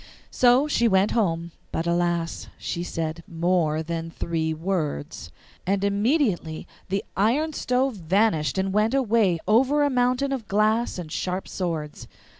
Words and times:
So 0.31 0.67
she 0.67 0.87
went 0.87 1.11
home, 1.11 1.51
but 1.71 1.85
alas! 1.85 2.47
she 2.57 2.81
said 2.81 3.23
MORE 3.27 3.83
THAN 3.83 4.09
THREE 4.09 4.55
WORDS; 4.55 5.31
and 5.67 5.83
immediately 5.83 6.65
the 6.89 7.03
iron 7.15 7.53
stove 7.53 7.97
vanished 7.97 8.57
and 8.57 8.73
went 8.73 8.95
away 8.95 9.37
over 9.47 9.83
a 9.83 9.91
mountain 9.91 10.31
of 10.31 10.47
glass 10.47 10.97
and 10.97 11.11
sharp 11.11 11.47
swords. 11.47 12.07